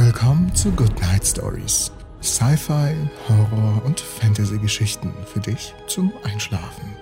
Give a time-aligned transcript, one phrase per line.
[0.00, 1.90] Willkommen zu Good Night Stories.
[2.22, 2.94] Sci-Fi,
[3.28, 6.94] Horror und Fantasy-Geschichten für dich zum Einschlafen.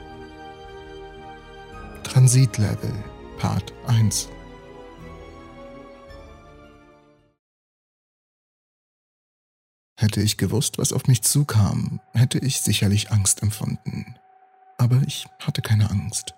[2.04, 2.94] Transitlevel
[3.36, 4.30] Part 1
[9.98, 14.14] Hätte ich gewusst, was auf mich zukam, hätte ich sicherlich Angst empfunden.
[14.78, 16.32] Aber ich hatte keine Angst.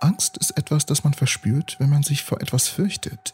[0.00, 3.32] Angst ist etwas, das man verspürt, wenn man sich vor etwas fürchtet.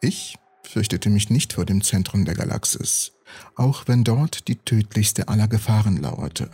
[0.00, 3.12] Ich fürchtete mich nicht vor dem Zentrum der Galaxis,
[3.56, 6.50] auch wenn dort die tödlichste aller Gefahren lauerte.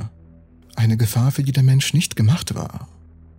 [0.77, 2.89] Eine Gefahr, für die der Mensch nicht gemacht war.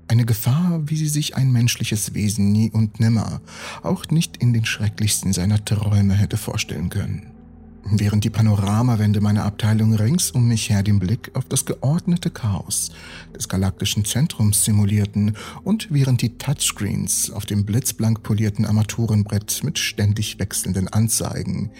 [0.07, 3.41] Eine Gefahr, wie sie sich ein menschliches Wesen nie und nimmer,
[3.83, 7.36] auch nicht in den schrecklichsten seiner Träume hätte vorstellen können
[7.91, 12.91] während die Panoramawände meiner Abteilung rings um mich her den Blick auf das geordnete Chaos
[13.35, 20.39] des galaktischen Zentrums simulierten und während die Touchscreens auf dem blitzblank polierten Armaturenbrett mit ständig
[20.39, 21.71] wechselnden Anzeigen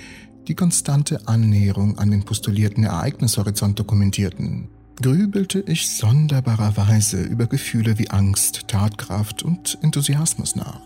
[0.48, 8.68] die konstante Annäherung an den postulierten Ereignishorizont dokumentierten, grübelte ich sonderbarerweise über Gefühle wie Angst,
[8.68, 10.80] Tatkraft und Enthusiasmus nach.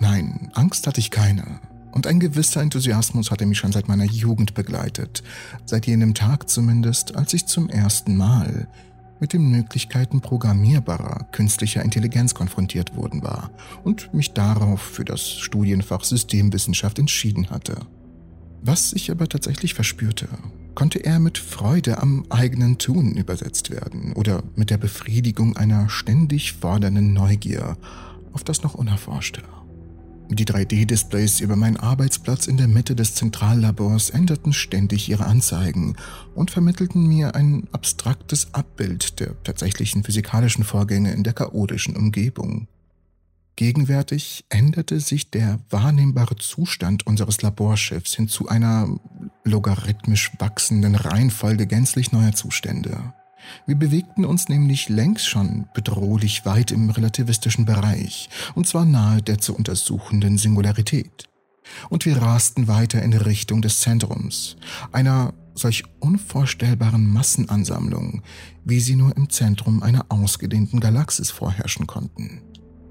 [0.00, 1.60] Nein, Angst hatte ich keine
[1.96, 5.22] und ein gewisser Enthusiasmus hatte mich schon seit meiner Jugend begleitet,
[5.64, 8.68] seit jenem Tag zumindest, als ich zum ersten Mal
[9.18, 13.50] mit den Möglichkeiten programmierbarer künstlicher Intelligenz konfrontiert worden war
[13.82, 17.78] und mich darauf für das Studienfach Systemwissenschaft entschieden hatte.
[18.60, 20.28] Was ich aber tatsächlich verspürte,
[20.74, 26.52] konnte eher mit Freude am eigenen Tun übersetzt werden oder mit der Befriedigung einer ständig
[26.52, 27.78] fordernden Neugier
[28.34, 29.40] auf das noch Unerforschte.
[30.28, 35.96] Die 3D-Displays über meinen Arbeitsplatz in der Mitte des Zentrallabors änderten ständig ihre Anzeigen
[36.34, 42.66] und vermittelten mir ein abstraktes Abbild der tatsächlichen physikalischen Vorgänge in der chaotischen Umgebung.
[43.54, 48.88] Gegenwärtig änderte sich der wahrnehmbare Zustand unseres Laborschiffs hin zu einer
[49.44, 53.14] logarithmisch wachsenden Reihenfolge gänzlich neuer Zustände.
[53.66, 59.38] Wir bewegten uns nämlich längst schon bedrohlich weit im relativistischen Bereich, und zwar nahe der
[59.38, 61.28] zu untersuchenden Singularität.
[61.88, 64.56] Und wir rasten weiter in Richtung des Zentrums,
[64.92, 68.22] einer solch unvorstellbaren Massenansammlung,
[68.64, 72.42] wie sie nur im Zentrum einer ausgedehnten Galaxis vorherrschen konnten.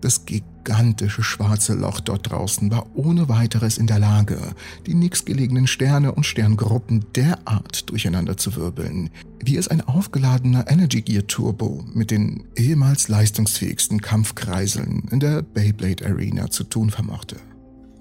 [0.01, 4.37] Das gigantische schwarze Loch dort draußen war ohne weiteres in der Lage,
[4.85, 9.09] die nächstgelegenen Sterne und Sterngruppen derart durcheinander zu wirbeln,
[9.43, 16.05] wie es ein aufgeladener Energy Gear Turbo mit den ehemals leistungsfähigsten Kampfkreiseln in der Beyblade
[16.05, 17.37] Arena zu tun vermochte.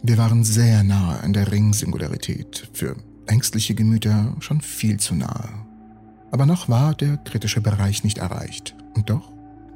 [0.02, 2.96] Wir waren sehr nahe an der Ring-Singularität, für
[3.26, 5.48] ängstliche Gemüter schon viel zu nahe.
[6.30, 8.74] Aber noch war der kritische Bereich nicht erreicht.
[8.94, 9.33] Und doch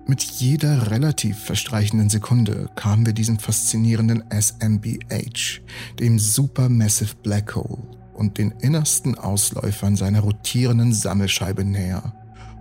[0.08, 5.60] mit jeder relativ verstreichenden Sekunde kamen wir diesem faszinierenden SMBH,
[6.00, 7.82] dem Supermassive Black Hole
[8.14, 12.14] und den innersten Ausläufern seiner rotierenden Sammelscheibe näher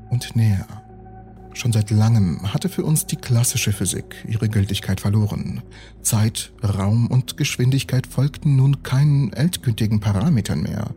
[0.10, 0.68] und näher.
[1.54, 5.64] Schon seit langem hatte für uns die klassische Physik ihre Gültigkeit verloren.
[6.02, 10.94] Zeit, Raum und Geschwindigkeit folgten nun keinen endgültigen Parametern mehr.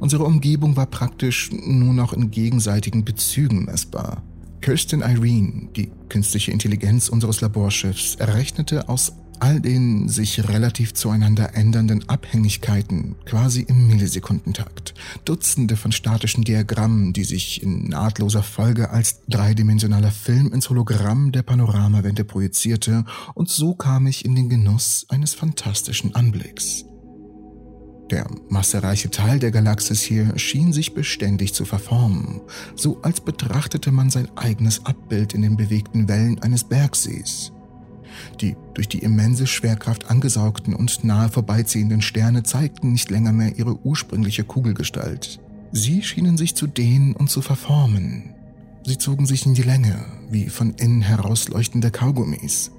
[0.00, 4.22] Unsere Umgebung war praktisch nur noch in gegenseitigen Bezügen messbar.
[4.64, 12.08] Kirsten Irene, die künstliche Intelligenz unseres Laborschiffs, errechnete aus all den sich relativ zueinander ändernden
[12.08, 14.94] Abhängigkeiten quasi im Millisekundentakt
[15.26, 21.42] Dutzende von statischen Diagrammen, die sich in nahtloser Folge als dreidimensionaler Film ins Hologramm der
[21.42, 23.04] Panoramawände projizierte,
[23.34, 26.86] und so kam ich in den Genuss eines fantastischen Anblicks.
[28.10, 32.42] Der massereiche Teil der Galaxis hier schien sich beständig zu verformen,
[32.74, 37.52] so als betrachtete man sein eigenes Abbild in den bewegten Wellen eines Bergsees.
[38.40, 43.78] Die durch die immense Schwerkraft angesaugten und nahe vorbeiziehenden Sterne zeigten nicht länger mehr ihre
[43.84, 45.40] ursprüngliche Kugelgestalt.
[45.72, 48.34] Sie schienen sich zu dehnen und zu verformen.
[48.86, 52.70] Sie zogen sich in die Länge, wie von innen herausleuchtende Kaugummis.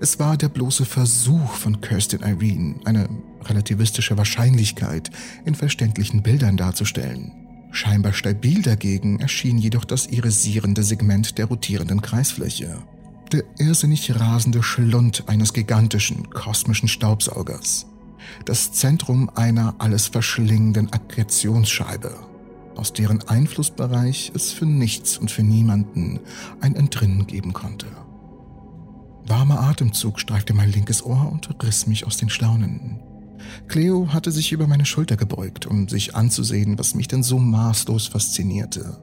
[0.00, 3.08] Es war der bloße Versuch von Kirstin Irene, eine
[3.44, 5.10] relativistische Wahrscheinlichkeit
[5.44, 7.30] in verständlichen Bildern darzustellen.
[7.70, 12.78] Scheinbar stabil dagegen erschien jedoch das irisierende Segment der rotierenden Kreisfläche.
[13.30, 17.86] Der irrsinnig rasende Schlund eines gigantischen kosmischen Staubsaugers.
[18.44, 22.14] Das Zentrum einer alles verschlingenden Akkretionsscheibe,
[22.76, 26.20] aus deren Einflussbereich es für nichts und für niemanden
[26.60, 27.86] ein Entrinnen geben konnte.
[29.26, 33.00] Warmer Atemzug streifte mein linkes Ohr und riss mich aus den Staunen.
[33.68, 38.08] Cleo hatte sich über meine Schulter gebeugt, um sich anzusehen, was mich denn so maßlos
[38.08, 38.98] faszinierte.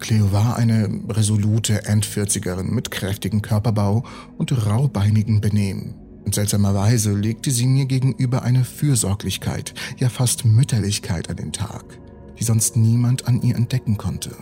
[0.00, 4.04] Cleo war eine resolute Endvierzigerin mit kräftigem Körperbau
[4.38, 5.94] und raubeinigen Benehmen.
[6.24, 11.98] Und seltsamerweise legte sie mir gegenüber eine Fürsorglichkeit, ja fast Mütterlichkeit an den Tag,
[12.40, 14.34] die sonst niemand an ihr entdecken konnte.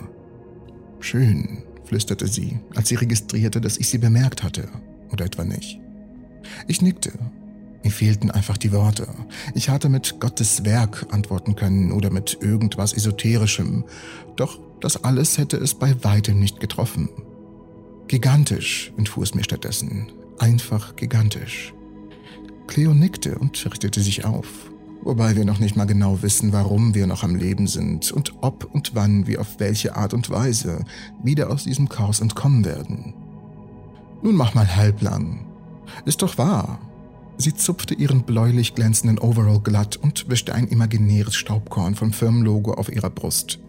[1.01, 4.69] Schön, flüsterte sie, als sie registrierte, dass ich sie bemerkt hatte,
[5.11, 5.81] oder etwa nicht.
[6.69, 7.13] Ich nickte.
[7.85, 9.09] Mir fehlten einfach die Worte.
[9.55, 13.85] Ich hatte mit Gottes Werk antworten können oder mit irgendwas Esoterischem,
[14.37, 17.09] doch das alles hätte es bei weitem nicht getroffen.
[18.07, 20.11] Gigantisch, entfuhr es mir stattdessen.
[20.39, 21.75] Einfach gigantisch.
[22.69, 24.71] Cleo nickte und richtete sich auf,
[25.03, 28.69] wobei wir noch nicht mal genau wissen, warum wir noch am Leben sind und ob
[28.73, 30.85] und wann wir auf welche Art und Weise
[31.23, 33.15] wieder aus diesem Chaos entkommen werden.
[34.23, 35.47] Nun mach mal halblang.
[36.05, 36.81] Ist doch wahr.
[37.37, 42.93] Sie zupfte ihren bläulich glänzenden Overall glatt und wischte ein imaginäres Staubkorn vom Firmenlogo auf
[42.93, 43.61] ihrer Brust.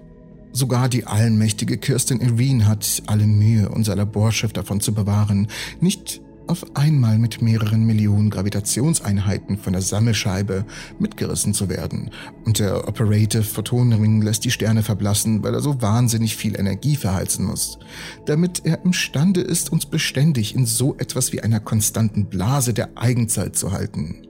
[0.52, 5.48] Sogar die allmächtige Kirstin Irene hat alle Mühe, unser Laborschiff davon zu bewahren,
[5.80, 10.66] nicht auf einmal mit mehreren Millionen Gravitationseinheiten von der Sammelscheibe
[10.98, 12.10] mitgerissen zu werden.
[12.46, 17.46] Und der Operative Photonenring lässt die Sterne verblassen, weil er so wahnsinnig viel Energie verheizen
[17.46, 17.78] muss,
[18.26, 23.56] damit er imstande ist, uns beständig in so etwas wie einer konstanten Blase der Eigenzeit
[23.56, 24.28] zu halten.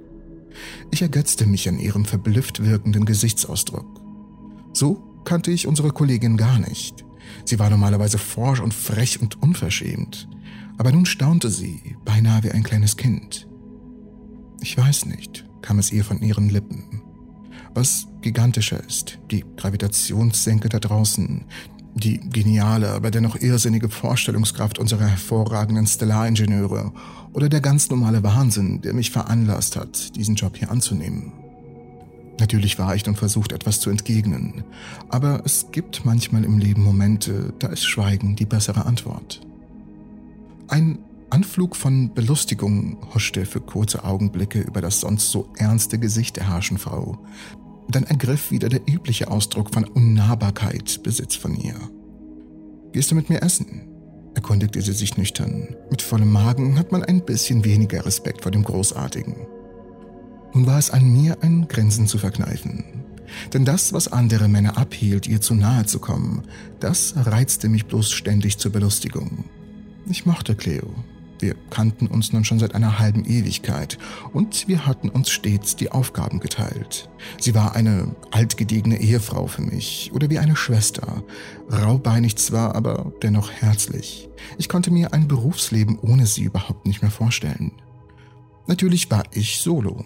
[0.92, 3.88] Ich ergötzte mich an ihrem verblüfft wirkenden Gesichtsausdruck.
[4.74, 7.06] So kannte ich unsere Kollegin gar nicht.
[7.46, 10.28] Sie war normalerweise forsch und frech und unverschämt.
[10.80, 13.50] Aber nun staunte sie, beinahe wie ein kleines Kind.
[14.62, 17.02] Ich weiß nicht, kam es ihr von ihren Lippen.
[17.74, 21.44] Was gigantischer ist, die Gravitationssenke da draußen,
[21.96, 26.94] die geniale, aber dennoch irrsinnige Vorstellungskraft unserer hervorragenden Stellaringenieure
[27.34, 31.34] oder der ganz normale Wahnsinn, der mich veranlasst hat, diesen Job hier anzunehmen.
[32.40, 34.64] Natürlich war ich dann versucht, etwas zu entgegnen,
[35.10, 39.42] aber es gibt manchmal im Leben Momente, da ist Schweigen die bessere Antwort.
[40.70, 41.00] Ein
[41.32, 46.78] Anflug von Belustigung huschte für kurze Augenblicke über das sonst so ernste Gesicht der harschen
[46.78, 47.18] Frau.
[47.90, 51.74] Dann ergriff wieder der übliche Ausdruck von Unnahbarkeit Besitz von ihr.
[52.92, 53.88] Gehst du mit mir essen?
[54.36, 55.76] erkundigte sie sich nüchtern.
[55.90, 59.36] Mit vollem Magen hat man ein bisschen weniger Respekt vor dem Großartigen.
[60.54, 62.84] Nun war es an mir, ein Grinsen zu verkneifen.
[63.54, 66.44] Denn das, was andere Männer abhielt, ihr zu nahe zu kommen,
[66.80, 69.46] das reizte mich bloß ständig zur Belustigung.
[70.10, 70.92] Ich mochte Cleo.
[71.38, 74.00] Wir kannten uns nun schon seit einer halben Ewigkeit
[74.34, 77.10] und wir hatten uns stets die Aufgaben geteilt.
[77.40, 81.24] Sie war eine altgediegene Ehefrau für mich oder wie eine Schwester,
[81.72, 84.30] raubeinig zwar, aber dennoch herzlich.
[84.58, 87.72] Ich konnte mir ein Berufsleben ohne sie überhaupt nicht mehr vorstellen.
[88.66, 90.06] Natürlich war ich solo.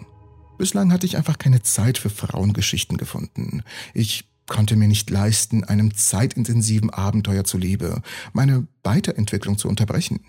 [0.58, 3.62] Bislang hatte ich einfach keine Zeit für Frauengeschichten gefunden.
[3.94, 8.02] Ich konnte mir nicht leisten, einem zeitintensiven Abenteuer zuliebe,
[8.32, 10.20] meine Weiterentwicklung zu unterbrechen.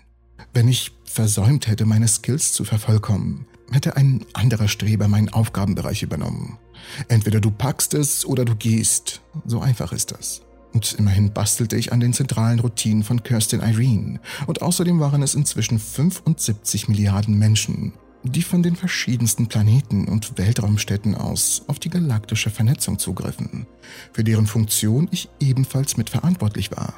[0.52, 6.58] Wenn ich versäumt hätte, meine Skills zu vervollkommen, hätte ein anderer Streber meinen Aufgabenbereich übernommen.
[7.08, 9.20] Entweder du packst es oder du gehst.
[9.44, 10.42] So einfach ist das.
[10.72, 14.20] Und immerhin bastelte ich an den zentralen Routinen von Kirstin Irene.
[14.46, 21.14] Und außerdem waren es inzwischen 75 Milliarden Menschen, die von den verschiedensten Planeten und Weltraumstädten
[21.14, 23.66] aus auf die galaktische Vernetzung zugriffen,
[24.12, 26.94] für deren Funktion ich ebenfalls mitverantwortlich war.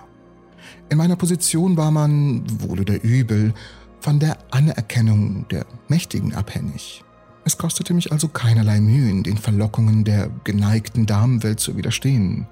[0.89, 3.53] In meiner Position war man, wohl oder übel,
[4.01, 7.05] von der Anerkennung der Mächtigen abhängig.
[7.45, 12.47] Es kostete mich also keinerlei Mühen, den Verlockungen der geneigten Damenwelt zu widerstehen,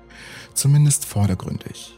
[0.55, 1.96] zumindest vordergründig.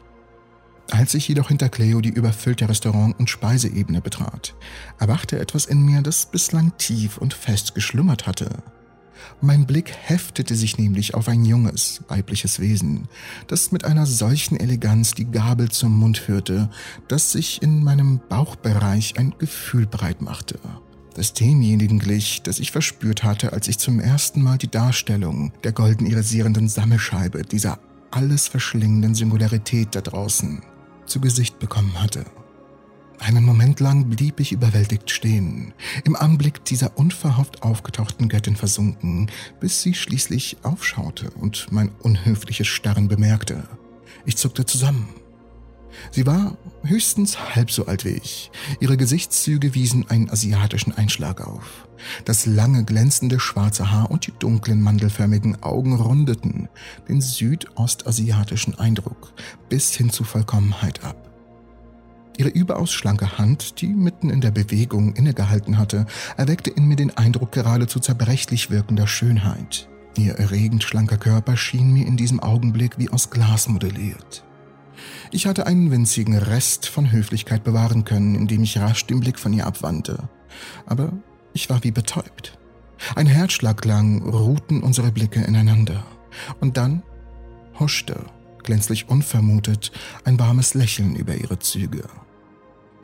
[0.90, 4.54] Als ich jedoch hinter Cleo die überfüllte Restaurant- und Speiseebene betrat,
[4.99, 8.62] erwachte etwas in mir, das bislang tief und fest geschlummert hatte.
[9.40, 13.09] Mein Blick heftete sich nämlich auf ein junges, weibliches Wesen,
[13.49, 16.71] das mit einer solchen Eleganz die Gabel zum Mund führte,
[17.07, 20.59] dass sich in meinem Bauchbereich ein Gefühl breit machte,
[21.14, 25.73] das demjenigen glich, das ich verspürt hatte, als ich zum ersten Mal die Darstellung der
[25.73, 27.78] golden irisierenden Sammelscheibe dieser
[28.11, 30.62] alles verschlingenden Singularität da draußen
[31.09, 32.25] zu Gesicht bekommen hatte.
[33.21, 35.75] Einen Moment lang blieb ich überwältigt stehen,
[36.05, 43.09] im Anblick dieser unverhofft aufgetauchten Göttin versunken, bis sie schließlich aufschaute und mein unhöfliches Starren
[43.09, 43.65] bemerkte.
[44.25, 45.09] Ich zuckte zusammen.
[46.11, 48.50] Sie war höchstens halb so alt wie ich.
[48.80, 51.88] Ihre Gesichtszüge wiesen einen asiatischen Einschlag auf.
[52.25, 56.68] Das lange glänzende schwarze Haar und die dunklen mandelförmigen Augen rundeten
[57.09, 59.33] den südostasiatischen Eindruck
[59.68, 61.28] bis hin zu Vollkommenheit ab.
[62.37, 67.16] Ihre überaus schlanke Hand, die mitten in der Bewegung innegehalten hatte, erweckte in mir den
[67.16, 69.88] Eindruck geradezu zerbrechlich wirkender Schönheit.
[70.16, 74.45] Ihr erregend schlanker Körper schien mir in diesem Augenblick wie aus Glas modelliert.
[75.31, 79.53] Ich hatte einen winzigen Rest von Höflichkeit bewahren können, indem ich rasch den Blick von
[79.53, 80.29] ihr abwandte.
[80.87, 81.13] Aber
[81.55, 82.59] Ich war wie betäubt.
[83.17, 86.05] Ein Herzschlag lang ruhten unsere Blicke ineinander.
[86.61, 87.03] Und dann
[87.79, 88.27] huschte,
[88.63, 89.91] glänzlich unvermutet,
[90.25, 92.05] ein warmes Lächeln über ihre Züge.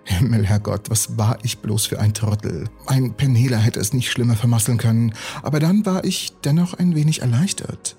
[0.05, 2.69] Himmel, Herrgott, was war ich bloß für ein Trottel?
[2.87, 7.23] Ein Penela hätte es nicht schlimmer vermasseln können, aber dann war ich dennoch ein wenig
[7.23, 7.97] erleichtert.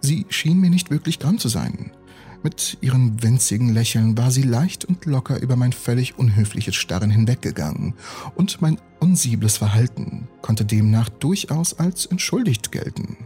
[0.00, 1.92] Sie schien mir nicht wirklich dran zu sein.
[2.42, 7.94] Mit ihrem winzigen Lächeln war sie leicht und locker über mein völlig unhöfliches Starren hinweggegangen,
[8.34, 13.16] und mein unsibles Verhalten konnte demnach durchaus als entschuldigt gelten.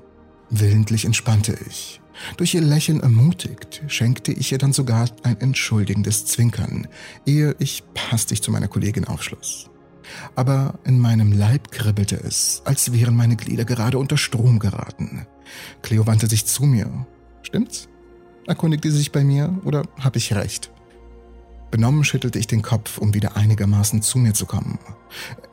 [0.50, 2.00] Willentlich entspannte ich.
[2.36, 6.86] Durch ihr Lächeln ermutigt, schenkte ich ihr dann sogar ein entschuldigendes Zwinkern,
[7.24, 9.70] ehe ich hastig zu meiner Kollegin aufschloss.
[10.34, 15.26] Aber in meinem Leib kribbelte es, als wären meine Glieder gerade unter Strom geraten.
[15.82, 17.06] Cleo wandte sich zu mir.
[17.42, 17.88] Stimmt's?
[18.46, 20.70] Erkundigte sie sich bei mir, oder habe ich recht?
[21.70, 24.78] Benommen schüttelte ich den Kopf, um wieder einigermaßen zu mir zu kommen.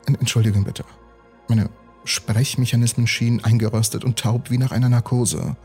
[0.06, 0.84] Entschuldigung bitte.
[1.48, 1.68] Meine
[2.04, 5.56] Sprechmechanismen schienen eingerostet und taub wie nach einer Narkose.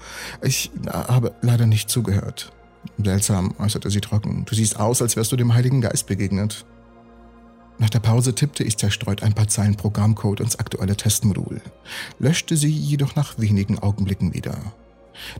[0.42, 2.52] Ich habe leider nicht zugehört.
[2.98, 4.46] Seltsam, äußerte sie trocken.
[4.46, 6.66] Du siehst aus, als wärst du dem Heiligen Geist begegnet.
[7.78, 11.62] Nach der Pause tippte ich zerstreut ein paar Zeilen Programmcode ins aktuelle Testmodul,
[12.20, 14.58] löschte sie jedoch nach wenigen Augenblicken wieder.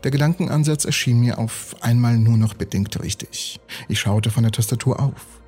[0.04, 3.60] Der Gedankenansatz erschien mir auf einmal nur noch bedingt richtig.
[3.88, 5.40] Ich schaute von der Tastatur auf.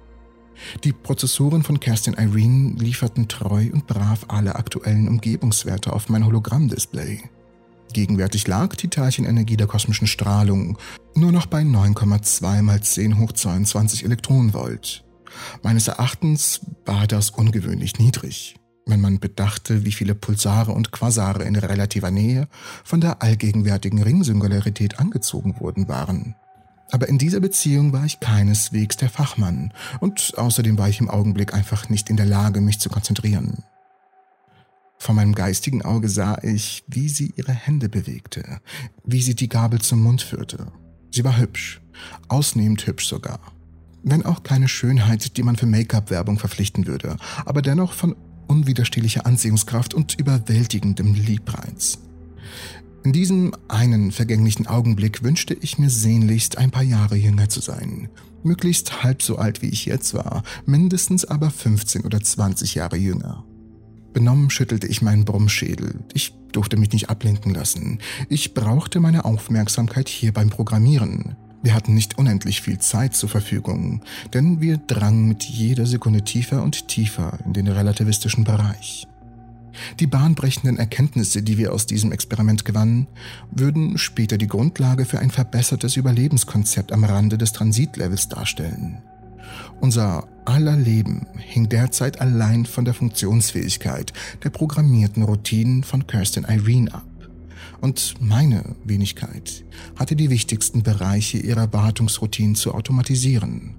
[0.84, 7.20] Die Prozessoren von Kerstin Irene lieferten treu und brav alle aktuellen Umgebungswerte auf mein Hologrammdisplay.
[7.92, 10.78] Gegenwärtig lag die Teilchenenergie der kosmischen Strahlung
[11.14, 15.04] nur noch bei 9,2 mal 10 hoch 22 Elektronenvolt.
[15.62, 18.54] Meines Erachtens war das ungewöhnlich niedrig
[18.86, 22.48] wenn man bedachte, wie viele Pulsare und Quasare in relativer Nähe
[22.84, 26.34] von der allgegenwärtigen Ringsingularität angezogen worden waren.
[26.90, 31.54] Aber in dieser Beziehung war ich keineswegs der Fachmann und außerdem war ich im Augenblick
[31.54, 33.64] einfach nicht in der Lage, mich zu konzentrieren.
[34.98, 38.60] Vor meinem geistigen Auge sah ich, wie sie ihre Hände bewegte,
[39.04, 40.66] wie sie die Gabel zum Mund führte.
[41.10, 41.80] Sie war hübsch,
[42.28, 43.40] ausnehmend hübsch sogar.
[44.04, 49.94] Wenn auch keine Schönheit, die man für Make-up-Werbung verpflichten würde, aber dennoch von unwiderstehlicher Anziehungskraft
[49.94, 51.98] und überwältigendem Liebreiz.
[53.04, 58.08] In diesem einen vergänglichen Augenblick wünschte ich mir sehnlichst, ein paar Jahre jünger zu sein.
[58.44, 63.44] Möglichst halb so alt wie ich jetzt war, mindestens aber 15 oder 20 Jahre jünger.
[64.12, 66.00] Benommen schüttelte ich meinen Brummschädel.
[66.12, 67.98] Ich durfte mich nicht ablenken lassen.
[68.28, 71.36] Ich brauchte meine Aufmerksamkeit hier beim Programmieren.
[71.62, 74.02] Wir hatten nicht unendlich viel Zeit zur Verfügung,
[74.34, 79.06] denn wir drangen mit jeder Sekunde tiefer und tiefer in den relativistischen Bereich.
[80.00, 83.06] Die bahnbrechenden Erkenntnisse, die wir aus diesem Experiment gewannen,
[83.50, 88.98] würden später die Grundlage für ein verbessertes Überlebenskonzept am Rande des Transitlevels darstellen.
[89.80, 96.92] Unser aller Leben hing derzeit allein von der Funktionsfähigkeit der programmierten Routinen von Kirsten Irene
[96.92, 97.11] ab.
[97.82, 99.64] Und meine Wenigkeit
[99.96, 103.74] hatte die wichtigsten Bereiche ihrer Wartungsroutinen zu automatisieren.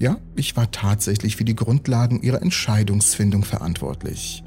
[0.00, 4.42] Ja, ich war tatsächlich für die Grundlagen ihrer Entscheidungsfindung verantwortlich.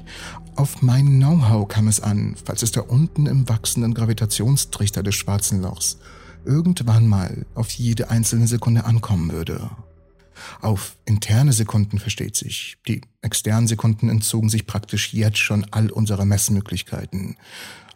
[0.54, 5.62] Auf mein Know-how kam es an, falls es da unten im wachsenden Gravitationstrichter des schwarzen
[5.62, 5.96] Lochs
[6.44, 9.70] irgendwann mal auf jede einzelne Sekunde ankommen würde.
[10.60, 12.76] Auf interne Sekunden versteht sich.
[12.86, 17.36] Die externen Sekunden entzogen sich praktisch jetzt schon all unserer Messmöglichkeiten.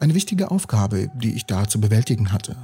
[0.01, 2.57] Eine wichtige Aufgabe, die ich da zu bewältigen hatte.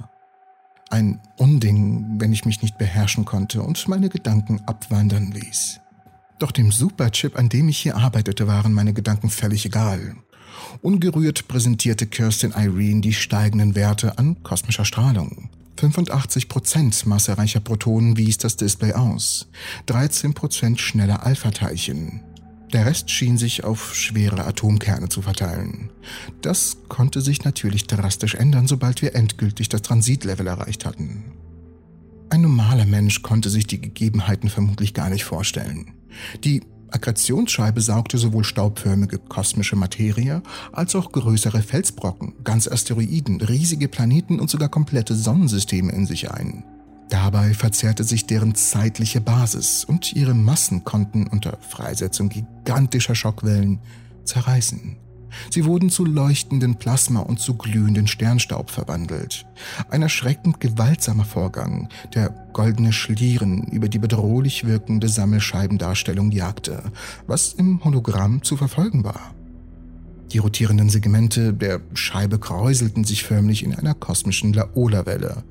[0.90, 5.80] Ein Unding, wenn ich mich nicht beherrschen konnte und meine Gedanken abwandern ließ.
[6.38, 10.16] Doch dem Superchip, an dem ich hier arbeitete, waren meine Gedanken völlig egal.
[10.82, 15.50] Ungerührt präsentierte Kirsten Irene die steigenden Werte an kosmischer Strahlung.
[15.76, 19.48] 85% massereicher Protonen wies das Display aus,
[19.88, 22.20] 13% schneller Alpha-Teilchen,
[22.74, 25.90] der Rest schien sich auf schwere Atomkerne zu verteilen.
[26.42, 31.24] Das konnte sich natürlich drastisch ändern, sobald wir endgültig das Transitlevel erreicht hatten.
[32.30, 35.94] Ein normaler Mensch konnte sich die Gegebenheiten vermutlich gar nicht vorstellen.
[36.42, 44.40] Die Akkretionsscheibe saugte sowohl staubförmige kosmische Materie als auch größere Felsbrocken, ganze Asteroiden, riesige Planeten
[44.40, 46.64] und sogar komplette Sonnensysteme in sich ein.
[47.08, 53.80] Dabei verzerrte sich deren zeitliche Basis und ihre Massen konnten unter Freisetzung gigantischer Schockwellen
[54.24, 54.96] zerreißen.
[55.50, 59.46] Sie wurden zu leuchtenden Plasma und zu glühenden Sternstaub verwandelt.
[59.90, 66.84] Ein erschreckend gewaltsamer Vorgang, der goldene Schlieren über die bedrohlich wirkende Sammelscheibendarstellung jagte,
[67.26, 69.34] was im Hologramm zu verfolgen war.
[70.32, 75.44] Die rotierenden Segmente der Scheibe kräuselten sich förmlich in einer kosmischen Laola-Welle.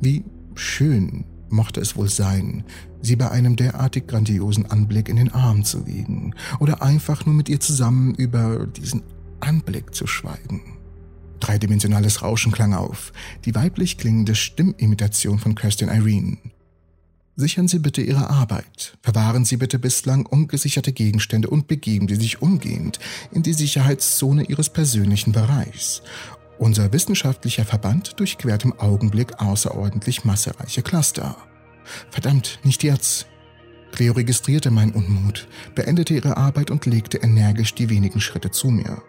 [0.00, 0.24] Wie
[0.54, 2.64] schön mochte es wohl sein,
[3.00, 7.48] sie bei einem derartig grandiosen Anblick in den Arm zu wiegen oder einfach nur mit
[7.48, 9.02] ihr zusammen über diesen
[9.40, 10.62] Anblick zu schweigen.
[11.40, 13.12] Dreidimensionales Rauschen klang auf,
[13.44, 16.38] die weiblich klingende Stimmimitation von Kirstin Irene.
[17.36, 22.40] Sichern Sie bitte Ihre Arbeit, verwahren Sie bitte bislang ungesicherte Gegenstände und begeben Sie sich
[22.40, 23.00] umgehend
[23.32, 26.02] in die Sicherheitszone Ihres persönlichen Bereichs.
[26.58, 31.36] Unser wissenschaftlicher Verband durchquert im Augenblick außerordentlich massereiche Cluster.
[32.10, 33.26] Verdammt, nicht jetzt.
[33.92, 39.02] Cleo registrierte meinen Unmut, beendete ihre Arbeit und legte energisch die wenigen Schritte zu mir.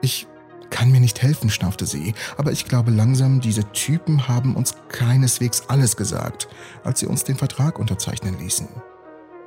[0.00, 0.26] Ich
[0.70, 5.64] kann mir nicht helfen, schnaufte sie, aber ich glaube langsam, diese Typen haben uns keineswegs
[5.68, 6.48] alles gesagt,
[6.82, 8.68] als sie uns den Vertrag unterzeichnen ließen.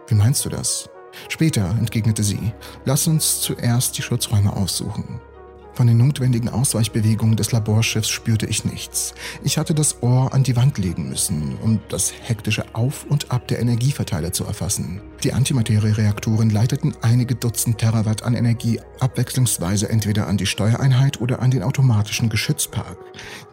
[0.07, 0.89] Wie meinst du das?
[1.29, 2.53] Später, entgegnete sie,
[2.85, 5.19] lass uns zuerst die Schutzräume aussuchen.
[5.77, 9.13] Von den notwendigen Ausweichbewegungen des Laborschiffs spürte ich nichts.
[9.43, 13.47] Ich hatte das Ohr an die Wand legen müssen, um das hektische Auf und Ab
[13.47, 15.01] der Energieverteiler zu erfassen.
[15.23, 21.51] Die Antimateriereaktoren leiteten einige Dutzend Terawatt an Energie abwechslungsweise entweder an die Steuereinheit oder an
[21.51, 22.97] den automatischen Geschützpark,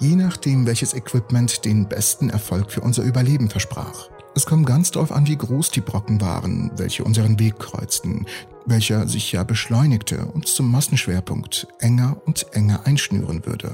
[0.01, 4.09] je nachdem, welches Equipment den besten Erfolg für unser Überleben versprach.
[4.35, 8.25] Es kam ganz darauf an, wie groß die Brocken waren, welche unseren Weg kreuzten,
[8.67, 13.73] welcher sich ja beschleunigte und zum Massenschwerpunkt enger und enger einschnüren würde.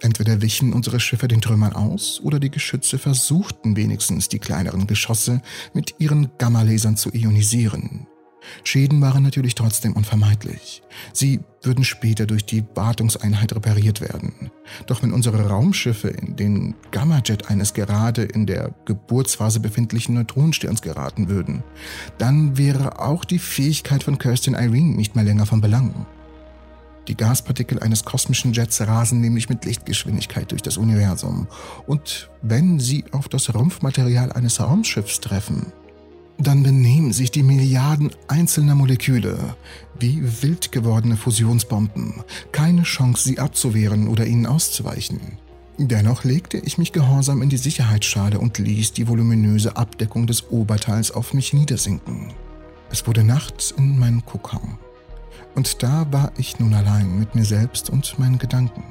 [0.00, 5.42] Entweder wichen unsere Schiffe den Trümmern aus oder die Geschütze versuchten wenigstens die kleineren Geschosse
[5.74, 8.08] mit ihren Gammalasern zu ionisieren.
[8.64, 10.82] Schäden waren natürlich trotzdem unvermeidlich.
[11.12, 14.50] Sie würden später durch die Wartungseinheit repariert werden.
[14.86, 21.28] Doch wenn unsere Raumschiffe in den Gammajet eines gerade in der Geburtsphase befindlichen Neutronensterns geraten
[21.28, 21.62] würden,
[22.18, 26.06] dann wäre auch die Fähigkeit von Kirstin Irene nicht mehr länger von Belang.
[27.08, 31.48] Die Gaspartikel eines kosmischen Jets rasen nämlich mit Lichtgeschwindigkeit durch das Universum.
[31.86, 35.72] Und wenn sie auf das Rumpfmaterial eines Raumschiffs treffen,
[36.38, 39.56] dann benehmen sich die Milliarden einzelner Moleküle
[39.98, 42.24] wie wild gewordene Fusionsbomben.
[42.50, 45.20] Keine Chance, sie abzuwehren oder ihnen auszuweichen.
[45.78, 51.10] Dennoch legte ich mich gehorsam in die Sicherheitsschale und ließ die voluminöse Abdeckung des Oberteils
[51.10, 52.32] auf mich niedersinken.
[52.90, 54.78] Es wurde Nacht in meinem Kokon.
[55.54, 58.82] Und da war ich nun allein mit mir selbst und meinen Gedanken.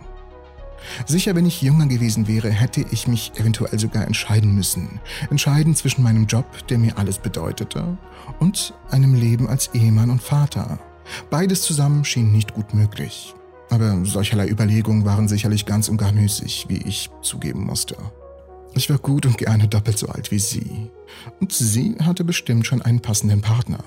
[1.05, 4.99] Sicher, wenn ich jünger gewesen wäre, hätte ich mich eventuell sogar entscheiden müssen.
[5.29, 7.97] Entscheiden zwischen meinem Job, der mir alles bedeutete,
[8.39, 10.79] und einem Leben als Ehemann und Vater.
[11.29, 13.33] Beides zusammen schien nicht gut möglich.
[13.69, 17.95] Aber solcherlei Überlegungen waren sicherlich ganz und gar müßig, wie ich zugeben musste.
[18.73, 20.89] Ich war gut und gerne doppelt so alt wie sie.
[21.39, 23.83] Und sie hatte bestimmt schon einen passenden Partner.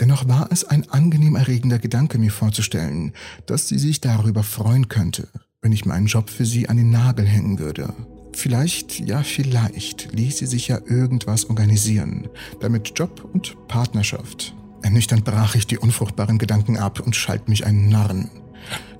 [0.00, 3.12] Dennoch war es ein angenehm erregender Gedanke, mir vorzustellen,
[3.46, 5.28] dass sie sich darüber freuen könnte,
[5.62, 7.92] wenn ich meinen Job für sie an den Nagel hängen würde.
[8.34, 12.28] Vielleicht, ja vielleicht, ließ sie sich ja irgendwas organisieren,
[12.60, 14.54] damit Job und Partnerschaft.
[14.82, 18.30] Ernüchternd brach ich die unfruchtbaren Gedanken ab und schalt mich einen Narren.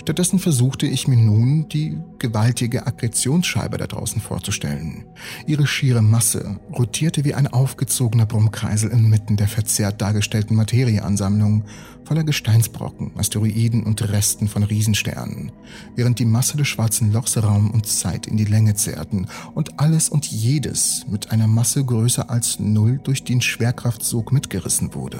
[0.08, 5.04] Stattdessen versuchte ich mir nun die gewaltige Aggressionsscheibe da draußen vorzustellen.
[5.46, 11.64] Ihre schiere Masse rotierte wie ein aufgezogener Brummkreisel inmitten der verzerrt dargestellten Materieansammlung
[12.06, 15.52] voller Gesteinsbrocken, Asteroiden und Resten von Riesensternen,
[15.94, 20.08] während die Masse des schwarzen Lochs Raum und Zeit in die Länge zerrten und alles
[20.08, 25.18] und jedes mit einer Masse größer als Null durch den Schwerkraftsog mitgerissen wurde.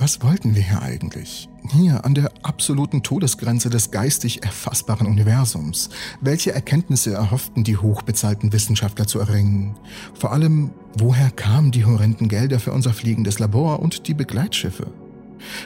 [0.00, 1.48] Was wollten wir hier eigentlich?
[1.70, 5.90] Hier an der absoluten Todesgrenze des geistig erfassbaren Universums.
[6.20, 9.76] Welche Erkenntnisse erhofften die hochbezahlten Wissenschaftler zu erringen?
[10.14, 14.86] Vor allem, woher kamen die horrenden Gelder für unser fliegendes Labor und die Begleitschiffe?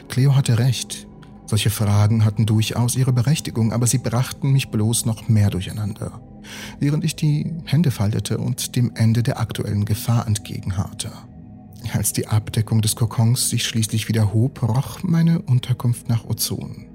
[0.08, 1.06] Cleo hatte recht.
[1.44, 6.22] Solche Fragen hatten durchaus ihre Berechtigung, aber sie brachten mich bloß noch mehr durcheinander,
[6.80, 11.10] während ich die Hände faltete und dem Ende der aktuellen Gefahr entgegenharrte.
[11.92, 16.86] Als die Abdeckung des Kokons sich schließlich wieder hob, roch meine Unterkunft nach Ozon.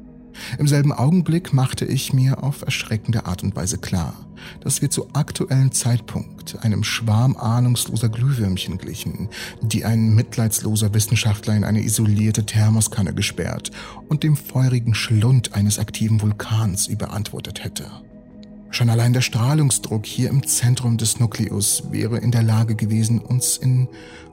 [0.58, 4.14] Im selben Augenblick machte ich mir auf erschreckende Art und Weise klar,
[4.62, 9.30] dass wir zu aktuellen Zeitpunkt einem Schwarm ahnungsloser Glühwürmchen glichen,
[9.62, 13.72] die ein mitleidsloser Wissenschaftler in eine isolierte Thermoskanne gesperrt
[14.10, 17.90] und dem feurigen Schlund eines aktiven Vulkans überantwortet hätte.
[18.70, 23.58] Schon allein der Strahlungsdruck hier im Zentrum des Nukleus wäre in der Lage gewesen, uns
[23.58, 23.88] in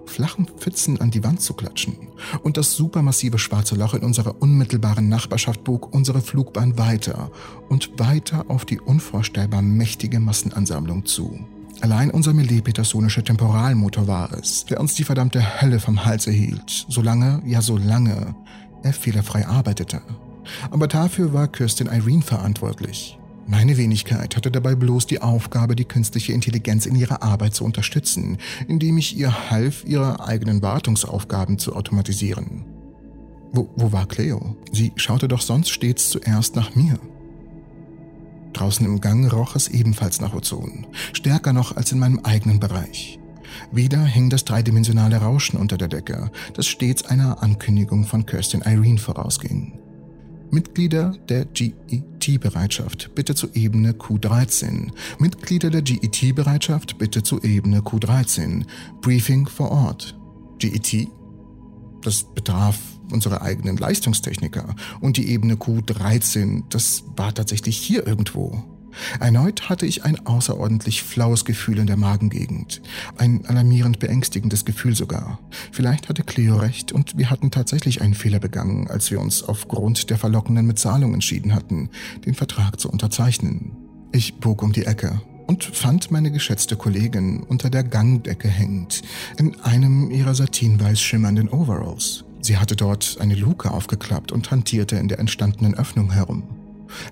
[0.07, 1.97] flachen Pfützen an die Wand zu klatschen.
[2.43, 7.31] Und das supermassive schwarze Loch in unserer unmittelbaren Nachbarschaft bog unsere Flugbahn weiter
[7.69, 11.39] und weiter auf die unvorstellbar mächtige Massenansammlung zu.
[11.81, 17.43] Allein unser millipetersonischer Temporalmotor war es, der uns die verdammte Hölle vom Hals erhielt, solange,
[17.45, 18.35] ja solange,
[18.83, 20.01] er fehlerfrei arbeitete.
[20.71, 23.19] Aber dafür war Kirstin Irene verantwortlich.
[23.47, 28.39] Meine Wenigkeit hatte dabei bloß die Aufgabe, die künstliche Intelligenz in ihrer Arbeit zu unterstützen,
[28.69, 32.65] indem ich ihr half, ihre eigenen Wartungsaufgaben zu automatisieren.
[33.53, 34.57] Wo, wo war Cleo?
[34.73, 36.99] Sie schaute doch sonst stets zuerst nach mir.
[38.55, 43.19] Draußen im Gang roch es ebenfalls nach Ozon, stärker noch als in meinem eigenen Bereich.
[43.71, 48.99] Wieder hing das dreidimensionale Rauschen unter der Decke, das stets einer Ankündigung von Kirstin Irene
[48.99, 49.79] vorausging.
[50.51, 51.53] Mitglieder der
[52.25, 54.91] GET-Bereitschaft bitte zur Ebene Q13.
[55.19, 58.65] Mitglieder der GET-Bereitschaft bitte zur Ebene Q13.
[59.03, 60.19] Briefing vor Ort.
[60.59, 61.09] GET?
[62.03, 62.79] Das betraf
[63.11, 64.75] unsere eigenen Leistungstechniker.
[65.01, 68.74] Und die Ebene Q13, das war tatsächlich hier irgendwo.
[69.21, 72.83] Erneut hatte ich ein außerordentlich flaues Gefühl in der Magengegend.
[73.17, 75.39] Ein alarmierend beängstigendes Gefühl sogar.
[75.73, 80.11] Vielleicht hatte Cleo recht und wir hatten tatsächlich einen Fehler begangen, als wir uns aufgrund
[80.11, 81.91] der verlockenden Bezahlung entschieden hatten,
[82.25, 83.73] den Vertrag zu unterzeichnen.
[84.13, 89.03] Ich bog um die Ecke und fand meine geschätzte Kollegin unter der Gangdecke hängend,
[89.39, 92.25] in einem ihrer satinweiß schimmernden Overalls.
[92.41, 96.43] Sie hatte dort eine Luke aufgeklappt und hantierte in der entstandenen Öffnung herum.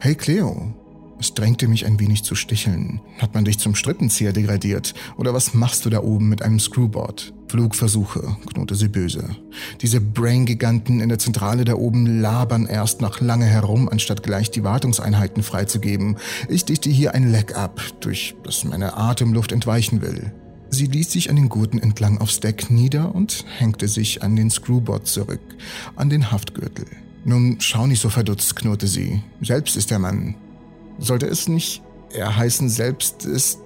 [0.00, 0.74] Hey Cleo,
[1.22, 3.00] es drängte mich ein wenig zu sticheln.
[3.18, 4.92] Hat man dich zum Strippenzieher degradiert?
[5.16, 7.32] Oder was machst du da oben mit einem Screwboard?
[7.46, 9.36] Flugversuche, knurrte sie böse.
[9.82, 14.64] Diese Brain-Giganten in der Zentrale da oben labern erst noch lange herum, anstatt gleich die
[14.64, 16.16] Wartungseinheiten freizugeben.
[16.48, 20.32] Ich dichte hier ein Leck ab, durch das meine Atemluft entweichen will.
[20.70, 24.50] Sie ließ sich an den Gurten entlang aufs Deck nieder und hängte sich an den
[24.50, 25.42] Screwboard zurück,
[25.94, 26.86] an den Haftgürtel.
[27.24, 29.22] Nun schau nicht so verdutzt, knurrte sie.
[29.40, 30.34] Selbst ist der Mann.
[31.02, 31.82] Sollte es nicht
[32.14, 33.60] er heißen, selbst ist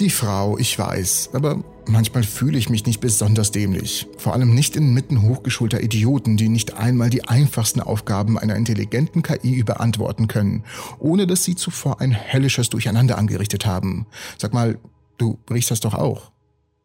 [0.00, 4.08] die Frau, ich weiß, aber manchmal fühle ich mich nicht besonders dämlich.
[4.18, 9.54] Vor allem nicht inmitten hochgeschulter Idioten, die nicht einmal die einfachsten Aufgaben einer intelligenten KI
[9.54, 10.64] überantworten können,
[10.98, 14.06] ohne dass sie zuvor ein höllisches Durcheinander angerichtet haben.
[14.38, 14.78] Sag mal,
[15.18, 16.32] du riechst das doch auch.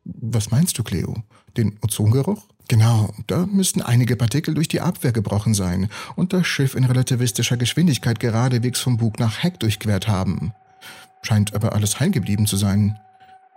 [0.03, 1.15] Was meinst du, Cleo?
[1.55, 2.43] Den Ozongeruch?
[2.67, 7.55] Genau, da müssten einige Partikel durch die Abwehr gebrochen sein und das Schiff in relativistischer
[7.55, 10.51] Geschwindigkeit geradewegs vom Bug nach Heck durchquert haben.
[11.21, 12.99] Scheint aber alles heil geblieben zu sein.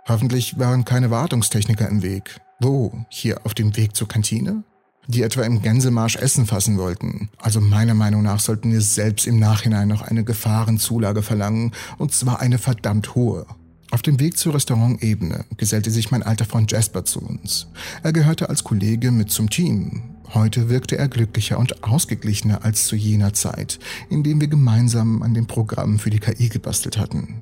[0.07, 2.39] Hoffentlich waren keine Wartungstechniker im Weg.
[2.59, 2.93] Wo?
[3.09, 4.63] Hier auf dem Weg zur Kantine?
[5.07, 7.29] Die etwa im Gänsemarsch Essen fassen wollten.
[7.37, 12.39] Also meiner Meinung nach sollten wir selbst im Nachhinein noch eine Gefahrenzulage verlangen, und zwar
[12.39, 13.45] eine verdammt hohe.
[13.91, 17.67] Auf dem Weg zur Restaurantebene gesellte sich mein alter Freund Jasper zu uns.
[18.03, 20.03] Er gehörte als Kollege mit zum Team.
[20.33, 25.33] Heute wirkte er glücklicher und ausgeglichener als zu jener Zeit, in dem wir gemeinsam an
[25.33, 27.41] dem Programm für die KI gebastelt hatten.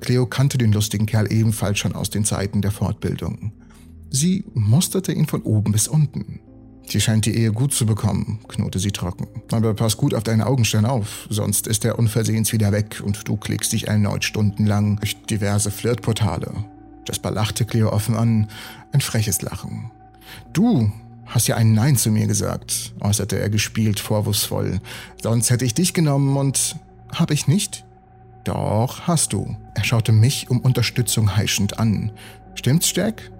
[0.00, 3.52] Cleo kannte den lustigen Kerl ebenfalls schon aus den Zeiten der Fortbildung.
[4.08, 6.40] Sie musterte ihn von oben bis unten.
[6.86, 9.26] Sie scheint die Ehe gut zu bekommen, knurrte sie trocken.
[9.50, 13.36] Aber pass gut auf deine Augenstern auf, sonst ist er unversehens wieder weg und du
[13.36, 16.52] klickst dich erneut stundenlang durch diverse Flirtportale.
[17.06, 18.48] Jasper lachte Cleo offen an,
[18.92, 19.90] ein freches Lachen.
[20.52, 20.92] Du
[21.26, 24.80] hast ja ein Nein zu mir gesagt, äußerte er gespielt vorwurfsvoll.
[25.20, 26.76] Sonst hätte ich dich genommen und...
[27.14, 27.84] Hab ich nicht?
[28.44, 29.54] Doch, hast du.
[29.74, 32.10] Er schaute mich um Unterstützung heischend an.
[32.54, 33.30] Stimmt's, Jack?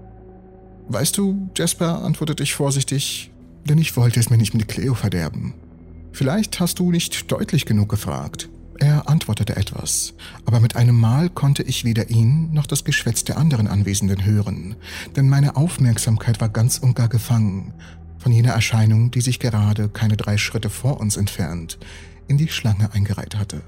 [0.88, 3.31] Weißt du, Jasper, antwortete ich vorsichtig,
[3.64, 5.54] denn ich wollte es mir nicht mit Cleo verderben.
[6.12, 8.48] Vielleicht hast du nicht deutlich genug gefragt.
[8.78, 13.36] Er antwortete etwas, aber mit einem Mal konnte ich weder ihn noch das Geschwätz der
[13.36, 14.76] anderen Anwesenden hören,
[15.14, 17.74] denn meine Aufmerksamkeit war ganz und gar gefangen
[18.18, 21.78] von jener Erscheinung, die sich gerade keine drei Schritte vor uns entfernt
[22.28, 23.62] in die Schlange eingereiht hatte.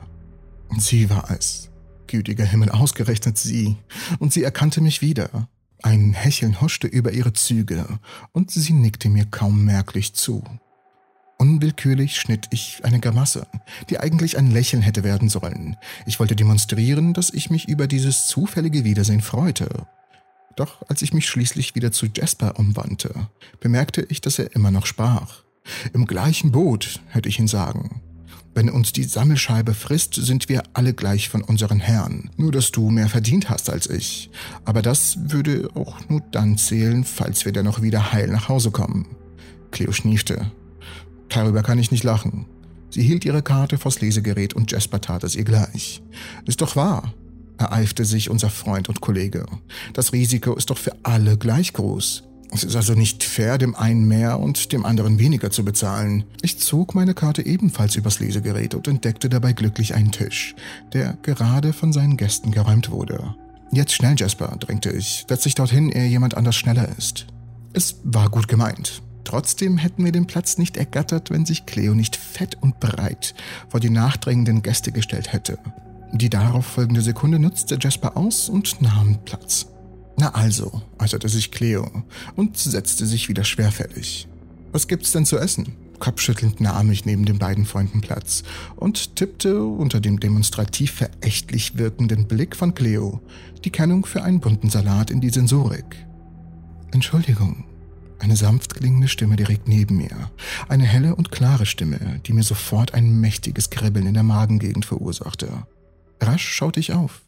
[0.79, 1.71] Sie war es.
[2.07, 3.77] Gütiger Himmel, ausgerechnet sie.
[4.19, 5.49] Und sie erkannte mich wieder.
[5.85, 7.85] Ein Hecheln huschte über ihre Züge,
[8.33, 10.43] und sie nickte mir kaum merklich zu.
[11.37, 13.47] Unwillkürlich schnitt ich eine Grimasse,
[13.91, 15.77] die eigentlich ein Lächeln hätte werden sollen.
[16.07, 19.87] Ich wollte demonstrieren, dass ich mich über dieses zufällige Wiedersehen freute.
[20.57, 23.29] Doch als ich mich schließlich wieder zu Jasper umwandte,
[23.61, 25.43] bemerkte ich, dass er immer noch sprach.
[25.93, 28.01] Im gleichen Boot, hätte ich ihn sagen.
[28.55, 32.31] Wenn uns die Sammelscheibe frisst, sind wir alle gleich von unseren Herren.
[32.37, 34.31] Nur dass du mehr verdient hast als ich.
[34.65, 39.07] Aber das würde auch nur dann zählen, falls wir dennoch wieder heil nach Hause kommen.
[39.73, 40.53] Cleo schniefte.
[41.29, 42.47] Darüber kann ich nicht lachen.
[42.91, 46.01] Sie hielt ihre Karte vors Lesegerät und Jasper tat es ihr gleich.
[46.47, 47.13] Ist doch wahr,
[47.59, 49.47] ereifte sich unser Freund und Kollege.
[49.95, 52.23] Das Risiko ist doch für alle gleich groß.
[52.55, 56.23] Es ist also nicht fair, dem einen mehr und dem anderen weniger zu bezahlen.
[56.41, 60.55] Ich zog meine Karte ebenfalls übers Lesegerät und entdeckte dabei glücklich einen Tisch,
[60.93, 63.35] der gerade von seinen Gästen geräumt wurde.
[63.73, 65.25] Jetzt schnell, Jasper, drängte ich.
[65.29, 67.27] Setz dich dorthin, ehe jemand anders schneller ist.
[67.73, 69.03] Es war gut gemeint.
[69.25, 73.35] Trotzdem hätten wir den Platz nicht ergattert, wenn sich Cleo nicht fett und breit
[73.69, 75.59] vor die nachdrängenden Gäste gestellt hätte.
[76.13, 79.67] Die darauf folgende Sekunde nutzte Jasper aus und nahm Platz.
[80.17, 82.05] Na also, äußerte sich Cleo
[82.37, 84.29] und setzte sich wieder schwerfällig.
[84.73, 85.77] Was gibt's denn zu essen?
[85.99, 88.43] Kopfschüttelnd nahm ich neben den beiden Freunden Platz
[88.77, 93.21] und tippte unter dem demonstrativ verächtlich wirkenden Blick von Cleo
[93.65, 96.07] die Kennung für einen bunten Salat in die Sensorik.
[96.93, 97.65] Entschuldigung,
[98.19, 100.31] eine sanft klingende Stimme direkt neben mir.
[100.69, 105.67] Eine helle und klare Stimme, die mir sofort ein mächtiges Kribbeln in der Magengegend verursachte.
[106.21, 107.24] Rasch schaute ich auf.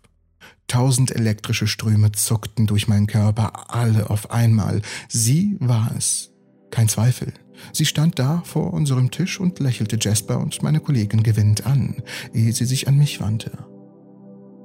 [0.68, 4.82] Tausend elektrische Ströme zuckten durch meinen Körper, alle auf einmal.
[5.08, 6.32] Sie war es.
[6.70, 7.32] Kein Zweifel.
[7.72, 12.02] Sie stand da vor unserem Tisch und lächelte Jasper und meine Kollegin gewinnt an,
[12.34, 13.52] ehe sie sich an mich wandte.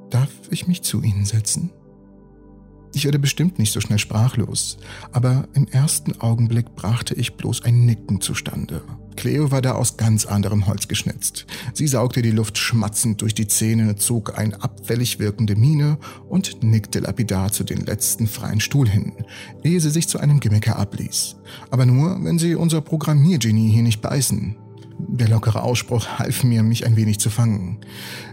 [0.09, 1.71] Darf ich mich zu Ihnen setzen?
[2.93, 4.77] Ich werde bestimmt nicht so schnell sprachlos,
[5.13, 8.83] aber im ersten Augenblick brachte ich bloß ein Nicken zustande.
[9.15, 11.45] Cleo war da aus ganz anderem Holz geschnitzt.
[11.73, 15.97] Sie saugte die Luft schmatzend durch die Zähne, zog eine abfällig wirkende Miene
[16.27, 19.13] und nickte lapidar zu den letzten freien Stuhl hin,
[19.63, 21.35] ehe sie sich zu einem Gimmicker abließ.
[21.69, 24.55] Aber nur, wenn sie unser Programmiergenie hier nicht beißen.
[25.07, 27.79] Der lockere Ausspruch half mir, mich ein wenig zu fangen.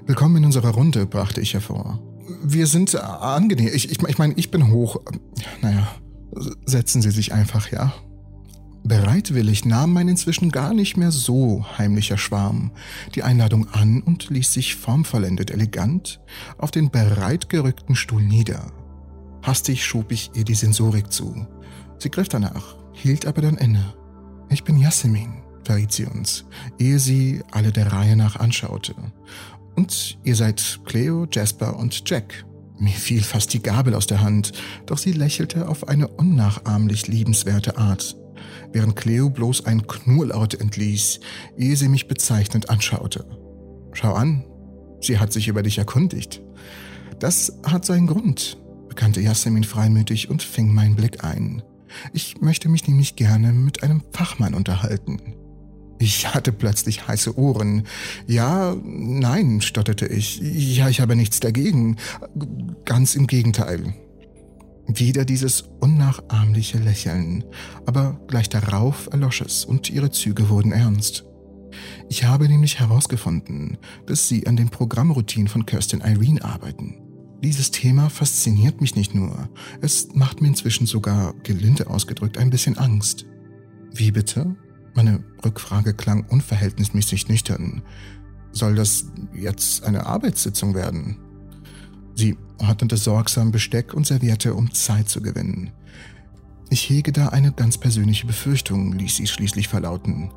[0.07, 1.99] Willkommen in unserer Runde, brachte ich hervor.
[2.43, 3.71] Wir sind angenehm.
[3.73, 5.01] Ich, ich, ich meine, ich bin hoch.
[5.63, 5.89] Naja,
[6.67, 7.95] setzen Sie sich einfach, ja?
[8.89, 12.71] Bereitwillig nahm mein inzwischen gar nicht mehr so heimlicher Schwarm
[13.15, 16.21] die Einladung an und ließ sich formvollendet elegant
[16.57, 18.73] auf den bereitgerückten Stuhl nieder.
[19.43, 21.47] Hastig schob ich ihr die Sensorik zu.
[21.99, 23.93] Sie griff danach, hielt aber dann inne.
[24.49, 26.47] Ich bin Jasmin, verriet sie uns,
[26.79, 28.95] ehe sie alle der Reihe nach anschaute.
[29.77, 32.47] Und ihr seid Cleo, Jasper und Jack.
[32.79, 34.53] Mir fiel fast die Gabel aus der Hand,
[34.87, 38.18] doch sie lächelte auf eine unnachahmlich liebenswerte Art
[38.73, 41.21] während Cleo bloß ein Knurlaut entließ,
[41.57, 43.25] ehe sie mich bezeichnend anschaute.
[43.93, 44.45] Schau an,
[45.01, 46.43] sie hat sich über dich erkundigt.
[47.19, 51.63] Das hat seinen Grund, bekannte Jasmin freimütig und fing meinen Blick ein.
[52.13, 55.35] Ich möchte mich nämlich gerne mit einem Fachmann unterhalten.
[55.99, 57.85] Ich hatte plötzlich heiße Ohren.
[58.27, 60.39] Ja, nein, stotterte ich.
[60.41, 61.97] Ja, ich habe nichts dagegen.
[62.85, 63.95] Ganz im Gegenteil.
[64.89, 67.45] Wieder dieses unnachahmliche Lächeln,
[67.85, 71.27] aber gleich darauf erlosch es und ihre Züge wurden ernst.
[72.09, 77.03] Ich habe nämlich herausgefunden, dass Sie an den Programmroutinen von Kirsten Irene arbeiten.
[77.45, 79.51] Dieses Thema fasziniert mich nicht nur,
[79.83, 83.27] es macht mir inzwischen sogar, gelinde ausgedrückt, ein bisschen Angst.
[83.93, 84.57] Wie bitte?
[84.95, 87.83] Meine Rückfrage klang unverhältnismäßig nüchtern.
[88.53, 91.19] Soll das jetzt eine Arbeitssitzung werden?
[92.19, 95.71] Sie ordnete sorgsam Besteck und servierte, um Zeit zu gewinnen.
[96.69, 100.33] Ich hege da eine ganz persönliche Befürchtung, ließ sie schließlich verlauten.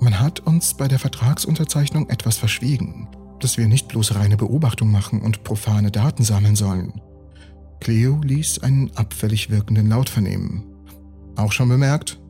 [0.00, 3.08] Man hat uns bei der Vertragsunterzeichnung etwas verschwiegen,
[3.40, 7.00] dass wir nicht bloß reine Beobachtung machen und profane Daten sammeln sollen.
[7.80, 10.62] Cleo ließ einen abfällig wirkenden Laut vernehmen.
[11.34, 12.20] Auch schon bemerkt?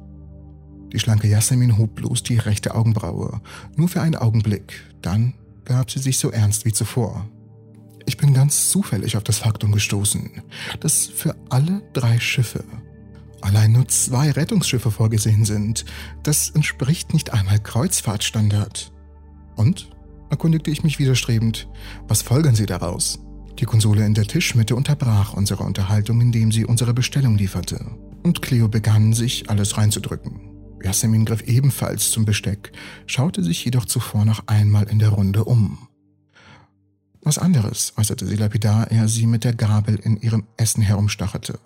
[0.95, 3.43] Die schlanke Jasmin hob bloß die rechte Augenbraue,
[3.77, 4.73] nur für einen Augenblick,
[5.03, 5.35] dann
[5.67, 7.29] gab sie sich so ernst wie zuvor.
[8.09, 10.41] Ich bin ganz zufällig auf das Faktum gestoßen,
[10.81, 12.65] dass für alle drei Schiffe
[13.43, 15.85] allein nur zwei Rettungsschiffe vorgesehen sind.
[16.23, 18.93] Das entspricht nicht einmal Kreuzfahrtstandard.
[19.57, 19.91] Und?
[20.31, 21.69] erkundigte ich mich widerstrebend.
[22.09, 23.19] Was folgern Sie daraus?
[23.59, 27.79] Die Konsole in der Tischmitte unterbrach unsere Unterhaltung, indem sie unsere Bestellung lieferte.
[28.23, 30.41] Und Cleo begann, sich alles reinzudrücken.
[30.83, 32.73] Yasemin griff ebenfalls zum Besteck,
[33.07, 35.88] schaute sich jedoch zuvor noch einmal in der Runde um.
[37.29, 41.59] Was anderes, äußerte sie lapidar, er sie mit der Gabel in ihrem Essen herumstacherte.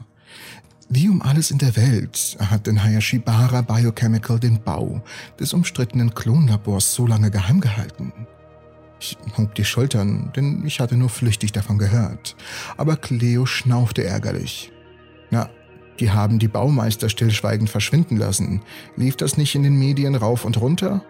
[0.88, 5.04] Wie um alles in der Welt hat denn Hayashibara Biochemical den Bau
[5.38, 8.12] des umstrittenen Klonlabors so lange geheim gehalten?
[8.98, 12.34] Ich hob die Schultern, denn ich hatte nur flüchtig davon gehört.
[12.76, 14.72] Aber Cleo schnaufte ärgerlich.
[15.30, 15.48] Na,
[16.00, 18.62] die haben die Baumeister stillschweigend verschwinden lassen.
[18.96, 21.04] Lief das nicht in den Medien rauf und runter?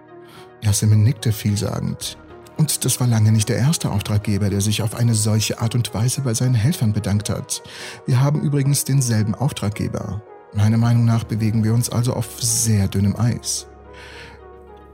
[0.62, 2.18] Yasemin nickte vielsagend.
[2.56, 5.92] Und das war lange nicht der erste Auftraggeber, der sich auf eine solche Art und
[5.94, 7.62] Weise bei seinen Helfern bedankt hat.
[8.06, 10.22] Wir haben übrigens denselben Auftraggeber.
[10.54, 13.66] Meiner Meinung nach bewegen wir uns also auf sehr dünnem Eis.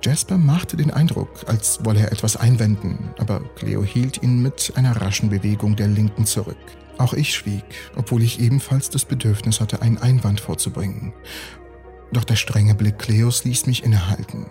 [0.03, 4.97] Jasper machte den Eindruck, als wolle er etwas einwenden, aber Cleo hielt ihn mit einer
[5.01, 6.57] raschen Bewegung der Linken zurück.
[6.99, 7.65] Auch ich schwieg,
[7.97, 11.13] obwohl ich ebenfalls das Bedürfnis hatte, einen Einwand vorzubringen.
[12.13, 14.47] Doch der strenge Blick Cleos ließ mich innehalten.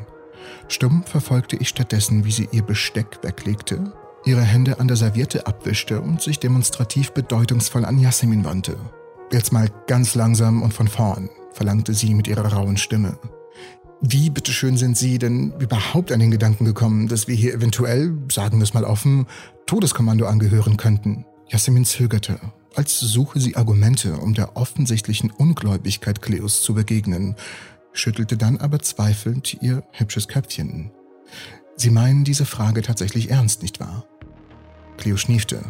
[0.68, 3.94] Stumm verfolgte ich stattdessen, wie sie ihr Besteck weglegte,
[4.26, 8.78] ihre Hände an der Serviette abwischte und sich demonstrativ bedeutungsvoll an Yasemin wandte.
[9.32, 13.18] Jetzt mal ganz langsam und von vorn, verlangte sie mit ihrer rauen Stimme.
[14.00, 18.60] Wie bitteschön sind Sie denn überhaupt an den Gedanken gekommen, dass wir hier eventuell, sagen
[18.60, 19.26] wir es mal offen,
[19.66, 21.26] Todeskommando angehören könnten?
[21.48, 22.40] Jasmin zögerte,
[22.76, 27.36] als suche sie Argumente, um der offensichtlichen Ungläubigkeit Cleos zu begegnen,
[28.00, 30.92] schüttelte dann aber zweifelnd ihr hübsches Köpfchen.
[31.76, 34.06] Sie meinen diese Frage tatsächlich ernst, nicht wahr?
[34.98, 35.62] Cleo schniefte.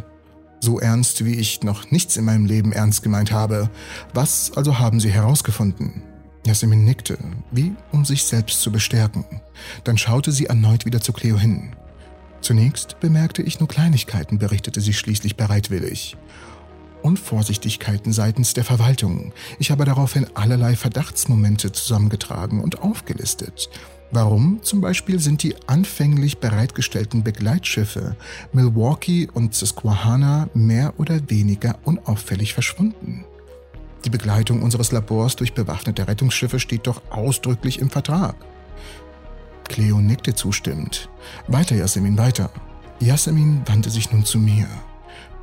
[0.60, 3.70] So ernst, wie ich noch nichts in meinem Leben ernst gemeint habe.
[4.13, 6.02] Was also haben Sie herausgefunden?
[6.48, 7.18] Jasmin nickte,
[7.52, 9.26] wie um sich selbst zu bestärken.
[9.84, 11.76] Dann schaute sie erneut wieder zu Cleo hin.
[12.40, 16.16] Zunächst bemerkte ich nur Kleinigkeiten, berichtete sie schließlich bereitwillig.
[17.01, 19.33] Unvorsichtigkeiten seitens der Verwaltung.
[19.60, 23.69] Ich habe daraufhin allerlei Verdachtsmomente zusammengetragen und aufgelistet.
[24.12, 28.15] Warum zum Beispiel sind die anfänglich bereitgestellten Begleitschiffe
[28.53, 33.25] Milwaukee und Susquehanna mehr oder weniger unauffällig verschwunden?
[34.05, 38.36] Die Begleitung unseres Labors durch bewaffnete Rettungsschiffe steht doch ausdrücklich im Vertrag.
[39.65, 41.10] Cleo nickte zustimmend.
[41.47, 42.49] Weiter, Yasemin, weiter.
[42.99, 44.67] Yasemin wandte sich nun zu mir.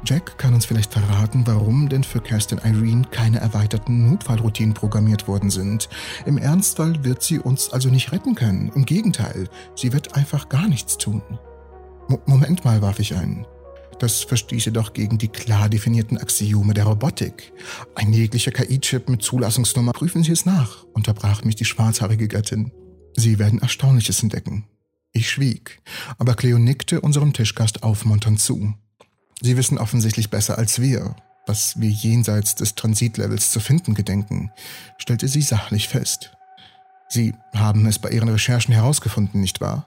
[0.05, 5.51] Jack kann uns vielleicht verraten, warum denn für Kerstin Irene keine erweiterten Notfallroutinen programmiert worden
[5.51, 5.89] sind.
[6.27, 8.71] Im Ernstfall wird sie uns also nicht retten können.
[8.75, 11.23] Im Gegenteil, sie wird einfach gar nichts tun.
[12.09, 13.47] Mo Moment mal, warf ich ein.
[13.99, 17.53] Das verstieße doch gegen die klar definierten Axiome der Robotik.
[17.95, 22.73] Ein jeglicher KI-Chip mit Zulassungsnummer, prüfen Sie es nach, unterbrach mich die schwarzhaarige Göttin.
[23.17, 24.67] Sie werden Erstaunliches entdecken.
[25.13, 25.81] Ich schwieg,
[26.19, 28.75] aber Cleo nickte unserem Tischgast aufmunternd zu.
[29.43, 31.17] Sie wissen offensichtlich besser als wir,
[31.47, 34.51] was wir jenseits des Transitlevels zu finden gedenken,
[34.99, 36.33] stellte sie sachlich fest.
[37.09, 39.87] Sie haben es bei Ihren Recherchen herausgefunden, nicht wahr?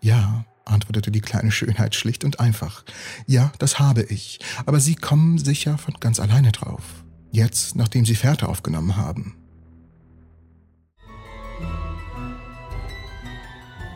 [0.00, 2.84] Ja, antwortete die kleine Schönheit schlicht und einfach.
[3.26, 6.82] Ja, das habe ich, aber Sie kommen sicher von ganz alleine drauf.
[7.30, 9.36] Jetzt, nachdem Sie Fährte aufgenommen haben.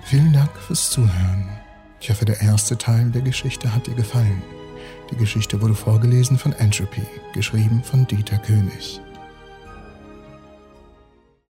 [0.04, 1.48] Vielen Dank fürs Zuhören.
[2.00, 4.42] Ich hoffe, der erste Teil der Geschichte hat dir gefallen.
[5.10, 9.00] Die Geschichte wurde vorgelesen von Entropy, geschrieben von Dieter König.